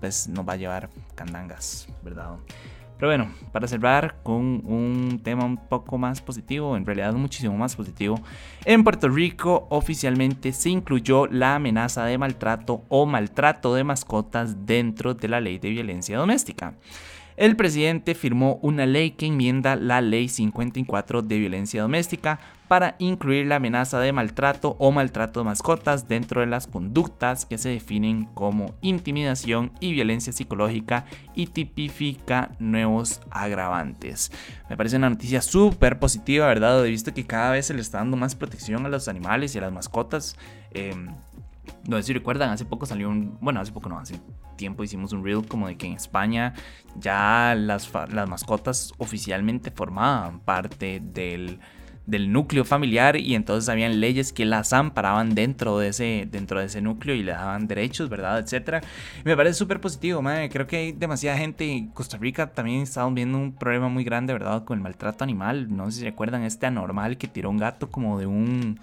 pues 0.00 0.28
nos 0.28 0.46
va 0.46 0.54
a 0.54 0.56
llevar 0.56 0.90
candangas, 1.14 1.88
¿verdad? 2.02 2.36
Pero 2.98 3.10
bueno, 3.10 3.30
para 3.52 3.68
cerrar 3.68 4.16
con 4.24 4.62
un 4.66 5.20
tema 5.22 5.44
un 5.44 5.56
poco 5.56 5.98
más 5.98 6.20
positivo, 6.20 6.76
en 6.76 6.84
realidad 6.84 7.12
muchísimo 7.12 7.56
más 7.56 7.76
positivo, 7.76 8.20
en 8.64 8.82
Puerto 8.82 9.08
Rico 9.08 9.68
oficialmente 9.70 10.52
se 10.52 10.70
incluyó 10.70 11.28
la 11.28 11.54
amenaza 11.54 12.04
de 12.04 12.18
maltrato 12.18 12.82
o 12.88 13.06
maltrato 13.06 13.74
de 13.74 13.84
mascotas 13.84 14.66
dentro 14.66 15.14
de 15.14 15.28
la 15.28 15.40
ley 15.40 15.58
de 15.58 15.70
violencia 15.70 16.18
doméstica. 16.18 16.74
El 17.36 17.54
presidente 17.54 18.16
firmó 18.16 18.58
una 18.62 18.84
ley 18.84 19.12
que 19.12 19.26
enmienda 19.26 19.76
la 19.76 20.00
Ley 20.00 20.28
54 20.28 21.22
de 21.22 21.38
violencia 21.38 21.82
doméstica 21.82 22.40
para 22.68 22.96
incluir 22.98 23.46
la 23.46 23.56
amenaza 23.56 23.98
de 23.98 24.12
maltrato 24.12 24.76
o 24.78 24.92
maltrato 24.92 25.40
de 25.40 25.44
mascotas 25.44 26.06
dentro 26.06 26.42
de 26.42 26.46
las 26.46 26.66
conductas 26.66 27.46
que 27.46 27.58
se 27.58 27.70
definen 27.70 28.26
como 28.34 28.74
intimidación 28.82 29.72
y 29.80 29.92
violencia 29.92 30.32
psicológica 30.32 31.06
y 31.34 31.46
tipifica 31.46 32.52
nuevos 32.58 33.20
agravantes. 33.30 34.30
Me 34.68 34.76
parece 34.76 34.96
una 34.96 35.10
noticia 35.10 35.40
súper 35.40 35.98
positiva, 35.98 36.46
¿verdad? 36.46 36.84
He 36.86 36.90
visto 36.90 37.14
que 37.14 37.26
cada 37.26 37.52
vez 37.52 37.66
se 37.66 37.74
le 37.74 37.80
está 37.80 37.98
dando 37.98 38.16
más 38.16 38.34
protección 38.34 38.84
a 38.84 38.88
los 38.90 39.08
animales 39.08 39.54
y 39.54 39.58
a 39.58 39.62
las 39.62 39.72
mascotas. 39.72 40.36
Em, 40.70 41.08
no 41.86 41.96
sé 41.96 42.02
si 42.02 42.12
recuerdan, 42.12 42.50
hace 42.50 42.64
poco 42.64 42.86
salió 42.86 43.08
un. 43.08 43.38
Bueno, 43.40 43.60
hace 43.60 43.72
poco 43.72 43.88
no, 43.88 43.98
hace 43.98 44.20
tiempo 44.56 44.84
hicimos 44.84 45.12
un 45.12 45.24
reel 45.24 45.46
como 45.46 45.68
de 45.68 45.76
que 45.76 45.86
en 45.86 45.94
España 45.94 46.52
ya 46.96 47.54
las, 47.56 47.90
las 48.10 48.28
mascotas 48.28 48.92
oficialmente 48.98 49.70
formaban 49.70 50.40
parte 50.40 51.00
del, 51.02 51.60
del 52.08 52.32
núcleo 52.32 52.64
familiar 52.64 53.16
y 53.16 53.34
entonces 53.34 53.68
habían 53.68 54.00
leyes 54.00 54.32
que 54.32 54.46
las 54.46 54.72
amparaban 54.72 55.34
dentro 55.34 55.78
de 55.78 55.88
ese, 55.88 56.26
dentro 56.30 56.58
de 56.58 56.66
ese 56.66 56.80
núcleo 56.80 57.14
y 57.14 57.22
le 57.22 57.32
daban 57.32 57.68
derechos, 57.68 58.08
¿verdad? 58.08 58.38
Etcétera. 58.38 58.80
Me 59.24 59.36
parece 59.36 59.54
súper 59.54 59.80
positivo, 59.80 60.22
madre. 60.22 60.48
Creo 60.48 60.66
que 60.66 60.76
hay 60.76 60.92
demasiada 60.92 61.36
gente 61.36 61.70
en 61.70 61.88
Costa 61.88 62.16
Rica 62.16 62.50
también 62.52 62.82
estamos 62.82 63.12
viendo 63.14 63.36
un 63.36 63.52
problema 63.52 63.88
muy 63.88 64.04
grande, 64.04 64.32
¿verdad? 64.32 64.64
Con 64.64 64.78
el 64.78 64.82
maltrato 64.82 65.22
animal. 65.22 65.68
No 65.68 65.90
sé 65.90 65.98
si 65.98 66.04
recuerdan 66.04 66.42
este 66.44 66.66
anormal 66.66 67.18
que 67.18 67.28
tiró 67.28 67.50
un 67.50 67.58
gato 67.58 67.90
como 67.90 68.18
de 68.18 68.26
un, 68.26 68.80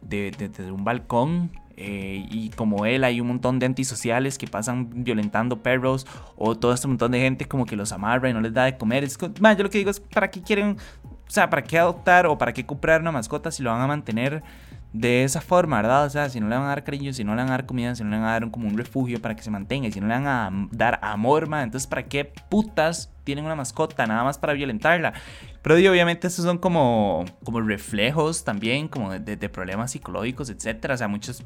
de, 0.00 0.30
de 0.30 0.72
un 0.72 0.82
balcón 0.82 1.50
eh, 1.76 2.26
y 2.30 2.50
como 2.50 2.86
él 2.86 3.04
hay 3.04 3.20
un 3.20 3.28
montón 3.28 3.58
de 3.58 3.66
antisociales 3.66 4.38
que 4.38 4.46
pasan 4.46 5.04
violentando 5.04 5.62
perros 5.62 6.06
o 6.36 6.56
todo 6.56 6.72
este 6.72 6.86
montón 6.86 7.12
de 7.12 7.20
gente 7.20 7.46
como 7.46 7.66
que 7.66 7.76
los 7.76 7.92
amarra 7.92 8.30
y 8.30 8.32
no 8.32 8.40
les 8.40 8.52
da 8.52 8.64
de 8.64 8.76
comer. 8.76 9.04
Es, 9.04 9.18
yo 9.18 9.28
lo 9.62 9.70
que 9.70 9.78
digo 9.78 9.90
es, 9.90 10.00
¿para 10.00 10.30
qué 10.30 10.42
quieren, 10.42 10.76
sea, 11.32 11.50
para 11.50 11.62
qué 11.62 11.78
adoptar 11.78 12.26
o 12.26 12.38
para 12.38 12.52
qué 12.52 12.66
comprar 12.66 13.00
una 13.00 13.12
mascota 13.12 13.50
si 13.50 13.62
lo 13.62 13.70
van 13.70 13.80
a 13.80 13.86
mantener 13.86 14.42
de 14.92 15.24
esa 15.24 15.40
forma, 15.40 15.76
¿verdad? 15.76 16.04
O 16.04 16.10
sea, 16.10 16.28
si 16.28 16.38
no 16.38 16.48
le 16.48 16.54
van 16.54 16.64
a 16.64 16.68
dar 16.68 16.84
cariño, 16.84 17.12
si 17.12 17.24
no 17.24 17.34
le 17.34 17.42
van 17.42 17.48
a 17.48 17.52
dar 17.52 17.66
comida, 17.66 17.94
si 17.94 18.04
no 18.04 18.10
le 18.10 18.16
van 18.16 18.26
a 18.26 18.32
dar 18.32 18.50
como 18.50 18.68
un 18.68 18.76
refugio 18.76 19.20
para 19.22 19.34
que 19.34 19.42
se 19.42 19.50
mantenga, 19.50 19.90
si 19.90 20.00
no 20.00 20.06
le 20.06 20.14
van 20.14 20.26
a 20.26 20.50
dar 20.70 21.00
amor, 21.02 21.48
man, 21.48 21.64
entonces 21.64 21.86
¿para 21.86 22.02
qué 22.02 22.26
putas 22.26 23.10
tienen 23.24 23.46
una 23.46 23.54
mascota? 23.54 24.06
Nada 24.06 24.24
más 24.24 24.36
para 24.36 24.52
violentarla. 24.52 25.14
Pero 25.62 25.76
obviamente 25.76 26.26
estos 26.26 26.44
son 26.44 26.58
como, 26.58 27.24
como 27.44 27.60
reflejos 27.60 28.44
también, 28.44 28.88
como 28.88 29.12
de, 29.12 29.48
problemas 29.48 29.92
psicológicos, 29.92 30.50
etcétera. 30.50 30.94
O 30.94 30.98
sea, 30.98 31.08
muchas, 31.08 31.42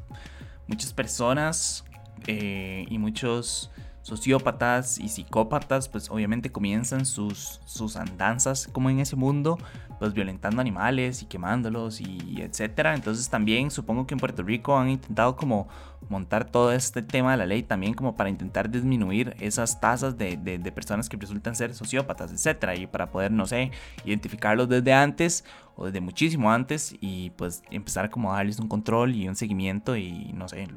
muchas 0.67 0.91
personas 0.91 1.85
eh, 2.25 2.85
y 2.89 2.97
muchos 2.97 3.71
sociópatas 4.07 4.99
y 4.99 5.09
psicópatas, 5.09 5.89
pues 5.89 6.09
obviamente 6.09 6.49
comienzan 6.49 7.05
sus, 7.05 7.59
sus 7.65 7.97
andanzas 7.97 8.69
como 8.71 8.89
en 8.89 9.01
ese 9.01 9.17
mundo, 9.17 9.57
pues 9.99 10.13
violentando 10.13 10.61
animales 10.61 11.21
y 11.21 11.25
quemándolos 11.25 12.01
y 12.01 12.41
etcétera. 12.41 12.95
Entonces 12.95 13.29
también 13.29 13.71
supongo 13.71 14.07
que 14.07 14.13
en 14.13 14.19
Puerto 14.19 14.43
Rico 14.43 14.77
han 14.77 14.89
intentado 14.89 15.35
como 15.35 15.67
montar 16.09 16.45
todo 16.45 16.71
este 16.71 17.01
tema 17.01 17.31
de 17.31 17.37
la 17.37 17.45
ley 17.45 17.63
también 17.63 17.93
como 17.93 18.15
para 18.15 18.29
intentar 18.29 18.69
disminuir 18.69 19.35
esas 19.39 19.79
tasas 19.79 20.17
de, 20.17 20.37
de, 20.37 20.71
personas 20.71 21.09
que 21.09 21.17
resultan 21.17 21.55
ser 21.55 21.73
sociópatas, 21.73 22.31
etcétera, 22.31 22.75
y 22.75 22.87
para 22.87 23.11
poder, 23.11 23.31
no 23.31 23.45
sé, 23.45 23.71
identificarlos 24.05 24.69
desde 24.69 24.93
antes 24.93 25.43
o 25.75 25.85
desde 25.85 26.01
muchísimo 26.01 26.51
antes 26.51 26.95
y 27.01 27.31
pues 27.31 27.63
empezar 27.71 28.09
como 28.09 28.33
a 28.33 28.37
darles 28.37 28.59
un 28.59 28.67
control 28.67 29.15
y 29.15 29.27
un 29.27 29.35
seguimiento 29.35 29.95
y 29.97 30.31
no 30.33 30.47
sé, 30.47 30.67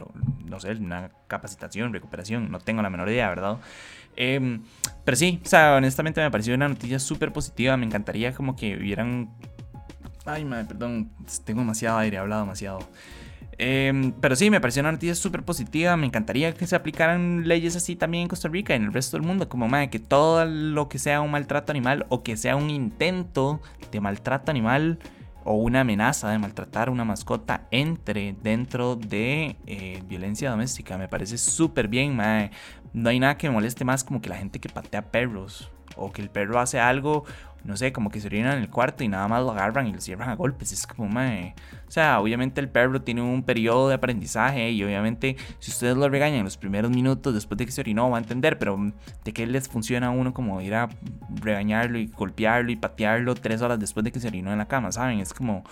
no 0.45 0.61
sé, 0.61 0.73
una 0.73 1.11
capacitación, 1.29 1.93
recuperación, 1.93 2.51
no 2.51 2.59
tengo 2.59 2.83
la 2.83 2.91
menor 2.91 3.09
idea, 3.09 3.29
¿verdad? 3.29 3.59
Em, 4.17 4.63
pero 5.05 5.17
sí, 5.17 5.41
o 5.45 5.49
sea, 5.49 5.77
honestamente 5.77 6.21
me 6.21 6.31
pareció 6.31 6.55
una 6.55 6.69
noticia 6.69 6.99
súper 6.99 7.33
positiva, 7.33 7.77
me 7.77 7.87
encantaría 7.87 8.35
como 8.35 8.57
que 8.57 8.77
hubieran... 8.77 9.10
Ay, 10.25 10.45
madre, 10.45 10.67
perdón, 10.67 11.11
tengo 11.45 11.61
demasiado 11.61 11.99
aire, 11.99 12.17
he 12.17 12.21
hablado 12.21 12.43
demasiado. 12.43 12.81
Em, 13.63 14.13
pero 14.13 14.37
sí, 14.37 14.49
me 14.49 14.59
pareció 14.59 14.81
una 14.81 14.93
noticia 14.93 15.15
súper 15.15 15.43
positiva. 15.43 15.95
Me 15.99 16.07
encantaría 16.07 16.55
que 16.55 16.67
se 16.67 16.75
aplicaran 16.75 17.47
leyes 17.47 17.77
así 17.77 17.95
también 17.95 18.23
en 18.23 18.29
Costa 18.29 18.49
Rica 18.49 18.73
y 18.73 18.77
en 18.77 18.85
el 18.85 18.93
resto 18.95 19.19
del 19.19 19.27
mundo. 19.27 19.51
Como 19.51 19.69
que 19.91 19.99
todo 19.99 20.47
lo 20.47 20.89
que 20.89 20.99
sea 20.99 21.21
un 21.21 21.31
maltrato 21.31 21.71
animal 21.71 22.07
o 22.09 22.23
que 22.23 22.39
sea 22.39 22.57
un 22.57 22.71
intento 22.71 23.61
de 23.93 24.01
maltrato 24.01 24.51
animal 24.51 24.99
o 25.45 25.55
una 25.55 25.81
amenaza 25.81 26.31
de 26.31 26.39
maltratar 26.39 26.89
a 26.89 26.91
una 26.91 27.05
mascota 27.05 27.67
entre 27.71 28.35
dentro 28.43 28.97
de 28.97 29.57
eh, 29.67 30.03
violencia 30.07 30.51
doméstica. 30.51 30.97
Me 30.97 31.09
parece 31.09 31.37
súper 31.37 31.89
bien, 31.89 32.17
No 32.95 33.11
hay 33.11 33.21
nada 33.21 33.37
que 33.37 33.47
me 33.49 33.55
moleste 33.55 33.85
más 33.85 34.05
como 34.05 34.23
que 34.23 34.31
la 34.31 34.37
gente 34.37 34.59
que 34.59 34.71
patea 34.71 35.11
perros 35.11 35.71
o 35.97 36.13
que 36.13 36.23
el 36.23 36.31
perro 36.31 36.59
hace 36.59 36.81
algo 36.81 37.25
no 37.65 37.77
sé, 37.77 37.93
como 37.93 38.11
que 38.11 38.21
se 38.21 38.27
orinan 38.29 38.57
en 38.57 38.63
el 38.63 38.71
cuarto 38.71 39.05
y 39.05 39.09
nada 39.09 39.29
más 39.29 39.43
lo 39.43 39.51
agarran 39.51 39.87
y 39.87 39.93
lo 39.93 40.01
cierran 40.01 40.31
a 40.31 40.35
golpes. 40.35 40.73
Es 40.73 40.87
como, 40.87 41.09
mae. 41.09 41.55
O 41.87 41.91
sea, 41.91 42.21
obviamente 42.21 42.61
el 42.61 42.69
perro 42.69 43.03
tiene 43.03 43.23
un 43.23 43.43
periodo 43.43 43.89
de 43.89 43.95
aprendizaje 43.95 44.71
y 44.71 44.83
obviamente 44.85 45.37
si 45.59 45.71
ustedes 45.71 45.97
lo 45.97 46.09
regañan 46.09 46.45
los 46.45 46.57
primeros 46.57 46.91
minutos 46.91 47.35
después 47.35 47.59
de 47.59 47.67
que 47.67 47.73
se 47.73 47.81
orinó 47.81 48.11
va 48.11 48.19
a 48.19 48.21
entender, 48.21 48.59
pero 48.59 48.79
¿de 49.25 49.33
qué 49.33 49.47
les 49.47 49.69
funciona 49.69 50.09
a 50.09 50.11
uno 50.11 50.33
como 50.33 50.61
ir 50.61 50.75
a 50.75 50.89
regañarlo 51.43 51.99
y 51.99 52.07
golpearlo 52.07 52.71
y 52.71 52.77
patearlo 52.77 53.35
tres 53.35 53.63
horas 53.63 53.79
después 53.79 54.05
de 54.05 54.13
que 54.13 54.21
se 54.21 54.29
orinó 54.29 54.53
en 54.53 54.59
la 54.59 54.69
cama, 54.69 54.93
¿saben? 54.93 55.21
Es 55.21 55.35
como, 55.35 55.65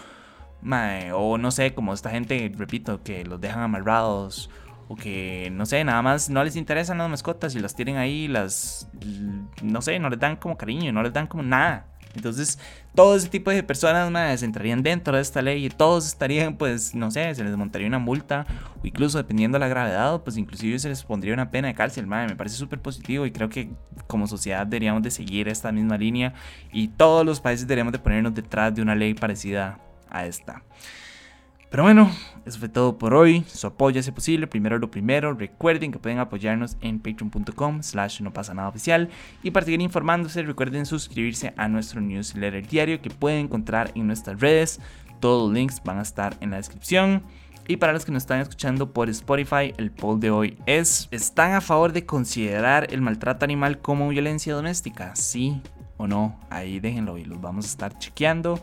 mae, 0.60 1.12
o 1.12 1.38
no 1.38 1.50
sé, 1.50 1.74
como 1.74 1.94
esta 1.94 2.10
gente, 2.10 2.52
repito, 2.56 3.02
que 3.02 3.24
los 3.24 3.40
dejan 3.40 3.62
amarrados 3.62 4.50
o 4.88 4.96
que 4.96 5.50
no 5.52 5.66
sé, 5.66 5.84
nada 5.84 6.00
más 6.02 6.30
no 6.30 6.42
les 6.42 6.56
interesan 6.56 6.98
las 6.98 7.10
mascotas 7.10 7.54
y 7.54 7.60
las 7.60 7.74
tienen 7.74 7.96
ahí, 7.96 8.26
las 8.26 8.88
no 9.62 9.82
sé, 9.82 9.98
no 9.98 10.08
les 10.08 10.18
dan 10.18 10.36
como 10.36 10.56
cariño, 10.56 10.92
no 10.92 11.02
les 11.02 11.12
dan 11.12 11.26
como 11.26 11.42
nada, 11.42 11.86
Entonces, 12.14 12.58
todo 12.94 13.14
ese 13.14 13.28
tipo 13.28 13.50
de 13.50 13.62
personas 13.62 14.10
más 14.10 14.42
entrarían 14.42 14.82
dentro 14.82 15.14
de 15.14 15.22
esta 15.22 15.42
ley 15.42 15.66
y 15.66 15.68
todos 15.68 16.06
estarían, 16.06 16.56
pues, 16.56 16.94
no 16.94 17.10
sé, 17.10 17.34
se 17.34 17.44
les 17.44 17.54
montaría 17.56 17.86
una 17.86 17.98
multa 17.98 18.46
o 18.82 18.86
incluso 18.86 19.18
dependiendo 19.18 19.56
de 19.56 19.60
la 19.60 19.68
gravedad, 19.68 20.22
pues 20.22 20.36
inclusive 20.36 20.78
se 20.78 20.88
les 20.88 21.04
pondría 21.04 21.34
una 21.34 21.50
pena 21.50 21.68
de 21.68 21.74
cárcel. 21.74 22.06
Madre, 22.06 22.28
me 22.28 22.36
parece 22.36 22.56
súper 22.56 22.80
positivo 22.80 23.26
y 23.26 23.30
creo 23.30 23.48
que 23.50 23.70
como 24.06 24.26
sociedad 24.26 24.66
deberíamos 24.66 25.02
de 25.02 25.10
seguir 25.10 25.48
esta 25.48 25.70
misma 25.70 25.98
línea 25.98 26.32
y 26.72 26.88
todos 26.88 27.26
los 27.26 27.40
países 27.40 27.66
deberíamos 27.66 27.92
de 27.92 27.98
ponernos 27.98 28.34
detrás 28.34 28.74
de 28.74 28.82
una 28.82 28.94
ley 28.94 29.14
parecida 29.14 29.78
a 30.10 30.24
esta. 30.26 30.62
Pero 31.70 31.82
bueno, 31.82 32.10
eso 32.46 32.58
fue 32.58 32.68
todo 32.68 32.96
por 32.96 33.12
hoy. 33.12 33.44
Su 33.46 33.66
apoyo 33.66 34.00
es 34.00 34.10
posible. 34.10 34.46
Primero 34.46 34.78
lo 34.78 34.90
primero. 34.90 35.34
Recuerden 35.34 35.92
que 35.92 35.98
pueden 35.98 36.18
apoyarnos 36.18 36.78
en 36.80 36.98
patreon.com 36.98 37.82
slash 37.82 38.22
no 38.22 38.32
pasa 38.32 38.54
nada 38.54 38.68
oficial. 38.68 39.10
Y 39.42 39.50
para 39.50 39.66
seguir 39.66 39.82
informándose, 39.82 40.42
recuerden 40.42 40.86
suscribirse 40.86 41.52
a 41.56 41.68
nuestro 41.68 42.00
newsletter 42.00 42.66
diario 42.66 43.02
que 43.02 43.10
pueden 43.10 43.46
encontrar 43.46 43.90
en 43.94 44.06
nuestras 44.06 44.40
redes. 44.40 44.80
Todos 45.20 45.48
los 45.48 45.54
links 45.54 45.82
van 45.84 45.98
a 45.98 46.02
estar 46.02 46.36
en 46.40 46.50
la 46.50 46.56
descripción. 46.56 47.22
Y 47.66 47.76
para 47.76 47.92
los 47.92 48.06
que 48.06 48.12
nos 48.12 48.22
están 48.22 48.40
escuchando 48.40 48.94
por 48.94 49.10
Spotify, 49.10 49.74
el 49.76 49.90
poll 49.90 50.20
de 50.20 50.30
hoy 50.30 50.58
es, 50.64 51.06
¿están 51.10 51.52
a 51.52 51.60
favor 51.60 51.92
de 51.92 52.06
considerar 52.06 52.86
el 52.94 53.02
maltrato 53.02 53.44
animal 53.44 53.78
como 53.78 54.08
violencia 54.08 54.54
doméstica? 54.54 55.14
Sí 55.14 55.60
o 55.98 56.06
no, 56.06 56.38
ahí 56.48 56.80
déjenlo 56.80 57.18
y 57.18 57.24
los 57.24 57.40
vamos 57.40 57.66
a 57.66 57.68
estar 57.68 57.98
chequeando. 57.98 58.58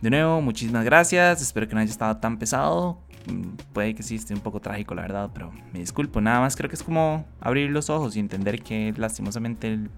De 0.00 0.10
nuevo, 0.10 0.40
muchísimas 0.40 0.84
gracias. 0.84 1.40
Espero 1.40 1.68
que 1.68 1.74
no 1.74 1.80
haya 1.80 1.90
estado 1.90 2.16
tan 2.16 2.38
pesado. 2.38 2.98
Mm, 3.26 3.56
puede 3.72 3.94
que 3.94 4.02
sí 4.02 4.16
esté 4.16 4.34
un 4.34 4.40
poco 4.40 4.60
trágico, 4.60 4.94
la 4.94 5.02
verdad, 5.02 5.30
pero 5.32 5.52
me 5.72 5.78
disculpo. 5.78 6.20
Nada 6.20 6.40
más 6.40 6.56
creo 6.56 6.68
que 6.68 6.76
es 6.76 6.82
como 6.82 7.24
abrir 7.40 7.70
los 7.70 7.90
ojos 7.90 8.16
y 8.16 8.20
entender 8.20 8.62
que 8.62 8.92
lastimosamente 8.96 9.68
el, 9.68 9.90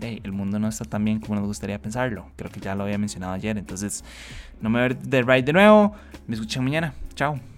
el 0.00 0.32
mundo 0.32 0.58
no 0.58 0.68
está 0.68 0.84
tan 0.84 1.04
bien 1.04 1.20
como 1.20 1.36
nos 1.36 1.46
gustaría 1.46 1.80
pensarlo. 1.80 2.26
Creo 2.36 2.50
que 2.50 2.60
ya 2.60 2.74
lo 2.74 2.84
había 2.84 2.98
mencionado 2.98 3.32
ayer. 3.32 3.56
Entonces, 3.56 4.04
no 4.60 4.70
me 4.70 4.80
ver 4.80 4.98
de 4.98 5.22
Ride 5.22 5.42
de 5.42 5.52
nuevo. 5.52 5.94
Me 6.26 6.34
escuchan 6.34 6.64
mañana. 6.64 6.94
Chao. 7.14 7.51